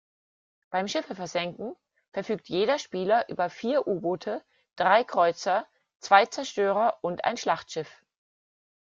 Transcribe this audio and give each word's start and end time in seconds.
Beim 0.71 0.87
Schiffe 0.87 1.13
versenken 1.13 1.75
verfügt 2.11 2.49
jeder 2.49 2.79
Spieler 2.79 3.29
über 3.29 3.51
vier 3.51 3.85
U-Boote, 3.85 4.43
drei 4.75 5.03
Kreuzer, 5.03 5.67
zwei 5.99 6.25
Zerstörer 6.25 6.97
und 7.03 7.23
ein 7.23 7.37
Schlachtschiff. 7.37 8.01